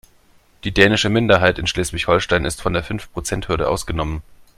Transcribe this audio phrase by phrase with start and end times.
[0.63, 4.23] Die dänische Minderheit in Schleswig-Holstein ist von der Fünfprozenthürde ausgenommen.